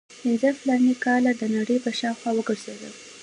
پنځه 0.21 0.49
فلاني 0.59 0.95
کاله 1.05 1.31
د 1.35 1.41
نړۍ 1.55 1.77
په 1.85 1.91
شاوخوا 1.99 2.31
وګرځېدم. 2.35 2.93